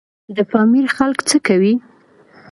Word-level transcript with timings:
د 0.35 0.37
پامیر 0.51 0.85
خلک 0.97 1.19
څه 1.29 1.37
کوي؟ 1.47 1.73